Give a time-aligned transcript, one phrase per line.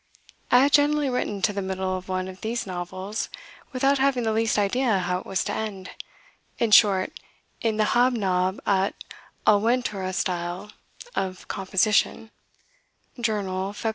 [0.49, 3.29] "I have generally written to the middle of one of these novels
[3.71, 5.91] without having the least idea how it was to end,
[6.57, 7.13] in short,
[7.61, 8.95] in the hab nab at
[9.45, 10.71] a venture style
[11.13, 12.31] of composition"
[13.21, 13.89] (Journal, Feb.